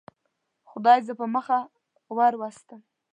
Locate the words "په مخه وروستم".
1.19-2.81